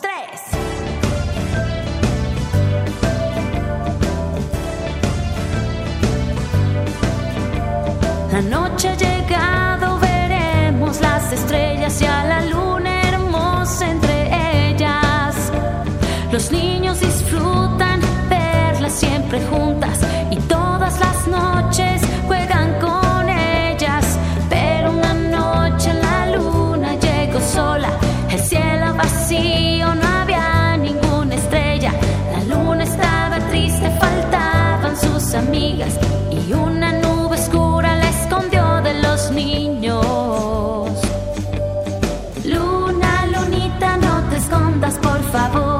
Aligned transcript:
tres. 0.00 0.40
La 8.32 8.42
noche 8.42 8.88
ha 8.88 8.94
llegado, 8.96 9.98
veremos 9.98 11.00
las 11.00 11.32
estrellas 11.32 12.00
y 12.02 12.04
a 12.06 12.24
la 12.24 12.40
luna 12.44 13.02
hermosa 13.08 13.90
entre 13.90 14.70
ellas. 14.70 15.50
Los 16.30 16.52
niños 16.52 17.00
disfrutan 17.00 18.00
verlas 18.28 18.92
siempre 18.92 19.40
juntas 19.46 19.67
Luna, 45.30 45.48
lunita, 45.48 45.77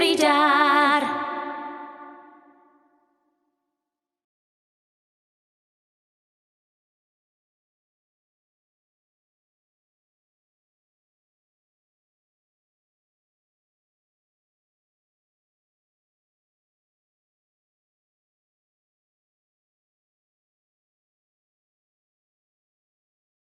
every 0.00 0.14
day. 0.14 0.59